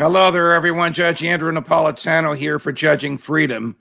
[0.00, 0.94] Hello there, everyone.
[0.94, 3.76] Judge Andrew Napolitano here for Judging Freedom.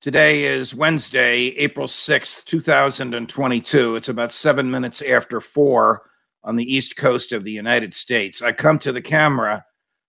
[0.00, 3.96] Today is Wednesday, April 6th, 2022.
[3.96, 6.02] It's about seven minutes after four
[6.44, 8.40] on the east coast of the United States.
[8.40, 9.64] I come to the camera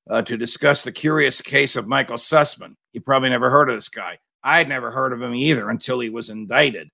[0.07, 2.75] uh, to discuss the curious case of Michael Sussmann.
[2.93, 4.19] You probably never heard of this guy.
[4.43, 6.89] I'd never heard of him either until he was indicted.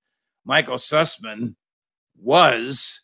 [0.46, 1.56] Michael Sussmann
[2.18, 3.02] was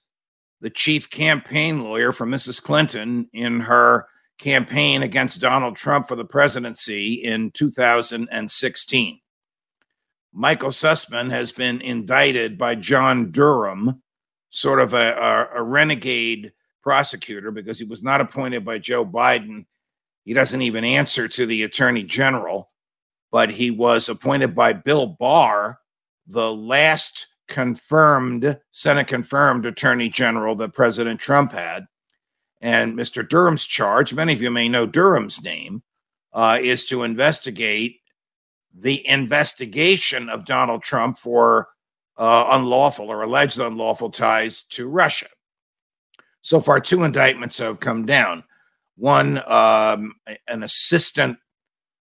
[0.61, 2.63] the chief campaign lawyer for Mrs.
[2.63, 4.07] Clinton in her
[4.41, 9.19] campaign against Donald Trump for the presidency in 2016.
[10.33, 14.01] Michael Sussmann has been indicted by John Durham,
[14.49, 16.51] sort of a, a, a renegade
[16.83, 19.65] prosecutor, because he was not appointed by Joe Biden.
[20.25, 22.71] He doesn't even answer to the attorney general
[23.31, 25.79] but he was appointed by Bill Barr,
[26.27, 31.85] the last confirmed, Senate confirmed attorney general that President Trump had.
[32.61, 33.27] And Mr.
[33.27, 35.81] Durham's charge, many of you may know Durham's name,
[36.31, 37.97] uh, is to investigate
[38.73, 41.69] the investigation of Donald Trump for
[42.17, 45.27] uh, unlawful or alleged unlawful ties to Russia.
[46.43, 48.43] So far, two indictments have come down.
[48.95, 50.13] One, um,
[50.47, 51.37] an assistant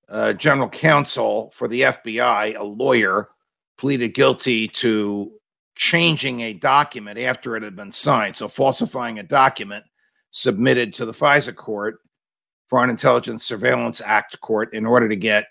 [0.07, 3.29] uh, general counsel for the FBI, a lawyer,
[3.77, 5.31] pleaded guilty to
[5.75, 8.35] changing a document after it had been signed.
[8.35, 9.85] So, falsifying a document
[10.33, 11.99] submitted to the FISA court,
[12.67, 15.45] Foreign Intelligence Surveillance Act court, in order to get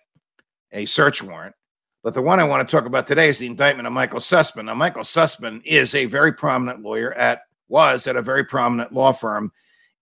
[0.73, 1.55] a search warrant.
[2.03, 4.65] But the one I want to talk about today is the indictment of Michael Sussmann.
[4.65, 9.13] Now, Michael Sussmann is a very prominent lawyer at was at a very prominent law
[9.13, 9.53] firm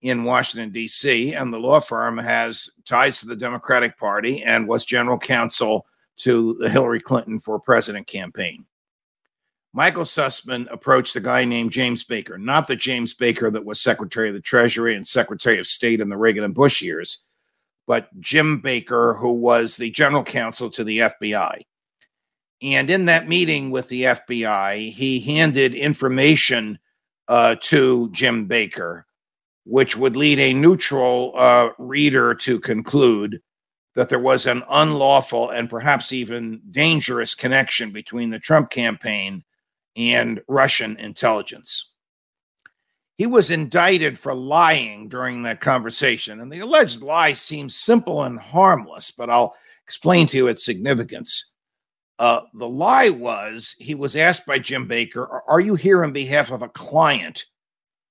[0.01, 4.83] in Washington, D.C., and the law firm has ties to the Democratic Party and was
[4.83, 5.85] general counsel
[6.17, 8.65] to the Hillary Clinton for president campaign.
[9.73, 14.27] Michael Sussmann approached a guy named James Baker, not the James Baker that was Secretary
[14.27, 17.25] of the Treasury and Secretary of State in the Reagan and Bush years,
[17.87, 21.61] but Jim Baker, who was the general counsel to the FBI.
[22.61, 26.77] And in that meeting with the FBI, he handed information
[27.27, 29.05] uh, to Jim Baker
[29.65, 33.41] which would lead a neutral uh, reader to conclude
[33.95, 39.43] that there was an unlawful and perhaps even dangerous connection between the Trump campaign
[39.95, 41.91] and Russian intelligence.
[43.17, 48.39] He was indicted for lying during that conversation, and the alleged lie seems simple and
[48.39, 51.53] harmless, but I'll explain to you its significance.
[52.17, 56.51] Uh, the lie was he was asked by Jim Baker, Are you here on behalf
[56.51, 57.45] of a client?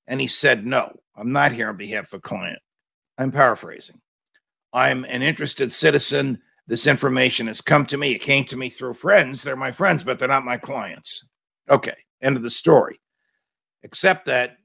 [0.06, 0.92] And he said no.
[1.16, 2.58] I'm not here on behalf of a client.
[3.18, 4.00] I'm paraphrasing.
[4.72, 6.40] I'm an interested citizen.
[6.66, 8.12] This information has come to me.
[8.12, 9.42] It came to me through friends.
[9.42, 11.29] They're my friends, but they're not my clients.
[11.70, 13.00] Okay, end of the story.
[13.82, 14.58] Except that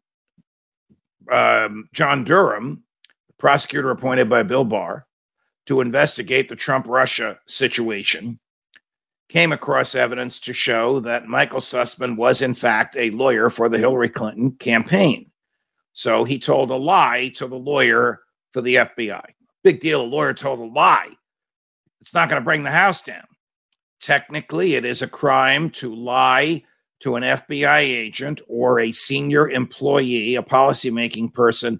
[1.31, 2.83] um, John Durham,
[3.27, 5.07] the prosecutor appointed by Bill Barr
[5.67, 8.39] to investigate the Trump Russia situation,
[9.29, 13.77] came across evidence to show that Michael Sussmann was, in fact, a lawyer for the
[13.77, 15.31] Hillary Clinton campaign.
[15.93, 19.25] So he told a lie to the lawyer for the FBI.
[19.63, 20.01] Big deal.
[20.01, 21.09] A lawyer told a lie.
[22.01, 23.25] It's not going to bring the house down.
[23.99, 26.63] Technically, it is a crime to lie
[27.05, 31.79] to an FBI agent or a senior employee, a policymaking person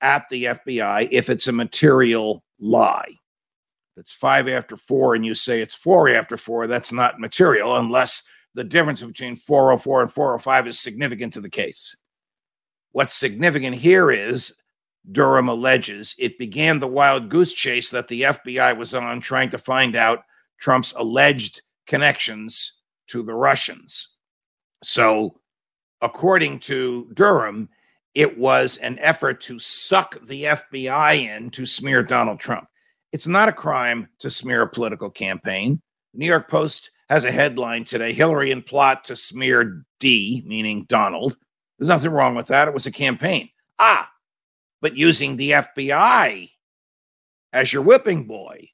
[0.00, 3.08] at the FBI, if it's a material lie.
[3.08, 7.78] If it's five after four and you say it's four after four, that's not material
[7.78, 8.22] unless
[8.54, 11.96] the difference between 404 and 405 is significant to the case.
[12.92, 14.54] What's significant here is
[15.10, 19.58] Durham alleges it began the wild goose chase that the FBI was on trying to
[19.58, 20.20] find out
[20.60, 24.14] Trump's alleged connections to the Russians.
[24.82, 25.40] So,
[26.00, 27.68] according to Durham,
[28.14, 32.66] it was an effort to suck the FBI in to smear Donald Trump.
[33.12, 35.80] It's not a crime to smear a political campaign.
[36.12, 40.84] The New York Post has a headline today Hillary and plot to smear D, meaning
[40.88, 41.36] Donald.
[41.78, 42.68] There's nothing wrong with that.
[42.68, 43.48] It was a campaign.
[43.78, 44.10] Ah,
[44.80, 46.50] but using the FBI
[47.52, 48.68] as your whipping boy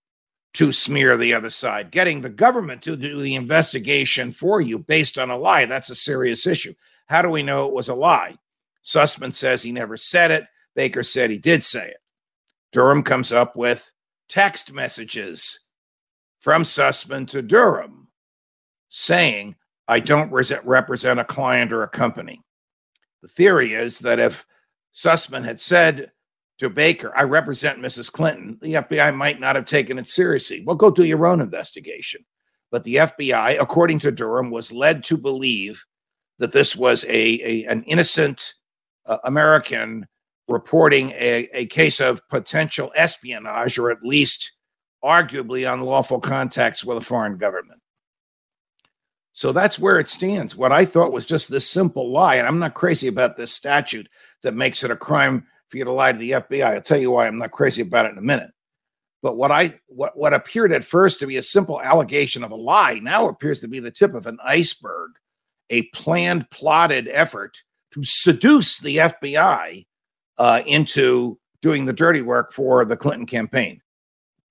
[0.56, 5.18] to smear the other side, getting the government to do the investigation for you based
[5.18, 6.72] on a lie, that's a serious issue.
[7.08, 8.36] How do we know it was a lie?
[8.82, 10.46] Sussmann says he never said it.
[10.74, 11.98] Baker said he did say it.
[12.72, 13.92] Durham comes up with
[14.30, 15.68] text messages
[16.40, 18.08] from Sussmann to Durham
[18.88, 19.56] saying,
[19.88, 22.40] I don't represent a client or a company.
[23.20, 24.46] The theory is that if
[24.94, 26.12] Sussmann had said
[26.58, 28.10] to Baker, I represent Mrs.
[28.10, 30.62] Clinton, the FBI might not have taken it seriously.
[30.64, 32.24] Well, go do your own investigation.
[32.70, 35.84] But the FBI, according to Durham, was led to believe
[36.38, 38.54] that this was a, a an innocent
[39.06, 40.06] uh, American
[40.48, 44.52] reporting a, a case of potential espionage or at least
[45.04, 47.80] arguably unlawful contacts with a foreign government.
[49.32, 50.56] So that's where it stands.
[50.56, 54.08] What I thought was just this simple lie, and I'm not crazy about this statute
[54.42, 56.64] that makes it a crime for you to lie to the FBI.
[56.64, 58.50] I'll tell you why I'm not crazy about it in a minute.
[59.22, 62.56] But what I what what appeared at first to be a simple allegation of a
[62.56, 65.12] lie now appears to be the tip of an iceberg,
[65.70, 67.56] a planned, plotted effort
[67.92, 69.86] to seduce the FBI
[70.38, 73.80] uh, into doing the dirty work for the Clinton campaign.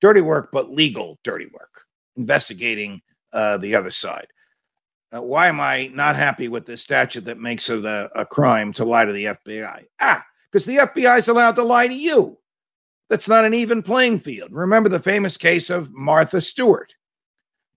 [0.02, 1.84] Dirty work, but legal dirty work,
[2.18, 3.02] investigating
[3.32, 4.28] uh, the other side.
[5.16, 8.74] Uh, why am I not happy with this statute that makes it a, a crime
[8.74, 9.86] to lie to the FBI?
[10.02, 10.26] Ah,
[10.56, 12.38] because the FBI is allowed to lie to you.
[13.10, 14.54] That's not an even playing field.
[14.54, 16.96] Remember the famous case of Martha Stewart.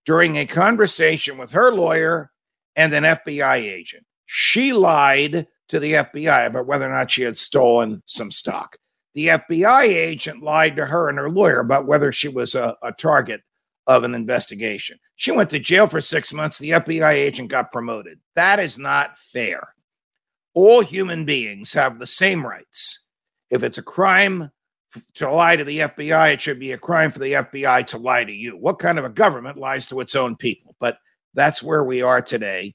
[0.07, 2.31] During a conversation with her lawyer
[2.77, 7.37] and an FBI agent, she lied to the FBI about whether or not she had
[7.37, 8.77] stolen some stock.
[9.15, 12.93] The FBI agent lied to her and her lawyer about whether she was a, a
[12.93, 13.43] target
[13.89, 15.01] of an investigation.
[15.17, 16.59] She went to jail for six months.
[16.59, 18.21] The FBI agent got promoted.
[18.37, 19.75] That is not fair.
[20.61, 23.07] All human beings have the same rights.
[23.49, 24.51] If it's a crime
[25.15, 28.25] to lie to the FBI, it should be a crime for the FBI to lie
[28.25, 28.57] to you.
[28.57, 30.75] What kind of a government lies to its own people?
[30.81, 30.99] But
[31.33, 32.75] that's where we are today.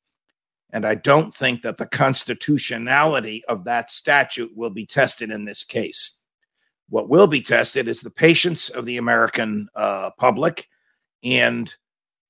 [0.71, 5.65] And I don't think that the constitutionality of that statute will be tested in this
[5.65, 6.21] case.
[6.88, 10.69] What will be tested is the patience of the American uh, public
[11.21, 11.75] and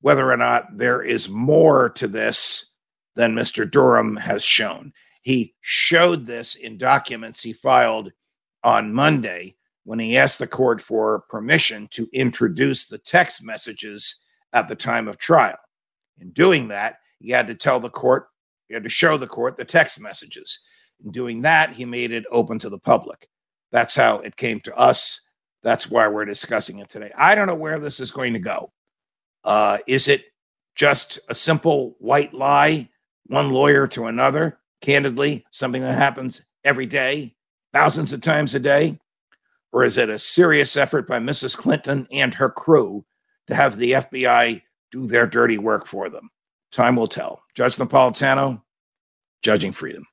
[0.02, 2.74] whether or not there is more to this
[3.16, 3.70] than Mr.
[3.70, 4.92] Durham has shown.
[5.24, 8.12] He showed this in documents he filed
[8.64, 9.56] on Monday
[9.86, 14.24] when he asked the court for permission to introduce the text messages
[14.54, 15.58] at the time of trial.
[16.20, 18.28] In doing that, he had to tell the court
[18.68, 20.66] he had to show the court the text messages.
[21.04, 23.30] In doing that, he made it open to the public.
[23.72, 25.22] That's how it came to us.
[25.64, 27.12] That's why we're discussing it today.
[27.18, 28.72] I don't know where this is going to go.
[29.44, 30.26] Uh, is it
[30.76, 32.90] just a simple white lie,
[33.28, 34.60] one lawyer to another?
[34.84, 37.34] Candidly, something that happens every day,
[37.72, 39.00] thousands of times a day?
[39.72, 41.56] Or is it a serious effort by Mrs.
[41.56, 43.06] Clinton and her crew
[43.48, 46.30] to have the FBI do their dirty work for them?
[46.74, 47.42] Time will tell.
[47.56, 48.62] Judge Napolitano,
[49.42, 50.06] judging freedom.